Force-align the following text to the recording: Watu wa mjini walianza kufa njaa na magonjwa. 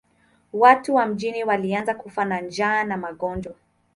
Watu 0.53 0.95
wa 0.95 1.05
mjini 1.05 1.43
walianza 1.43 1.93
kufa 1.93 2.41
njaa 2.41 2.83
na 2.83 2.97
magonjwa. 2.97 3.53